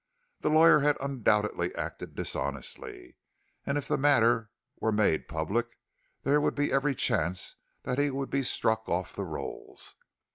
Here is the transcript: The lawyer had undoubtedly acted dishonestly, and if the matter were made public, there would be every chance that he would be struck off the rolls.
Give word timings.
The 0.39 0.49
lawyer 0.49 0.79
had 0.79 0.97
undoubtedly 0.99 1.75
acted 1.75 2.15
dishonestly, 2.15 3.17
and 3.67 3.77
if 3.77 3.87
the 3.87 3.99
matter 3.99 4.49
were 4.79 4.91
made 4.91 5.27
public, 5.27 5.77
there 6.23 6.41
would 6.41 6.55
be 6.55 6.71
every 6.73 6.95
chance 6.95 7.57
that 7.83 7.99
he 7.99 8.09
would 8.09 8.31
be 8.31 8.41
struck 8.41 8.89
off 8.89 9.13
the 9.13 9.25
rolls. 9.25 9.93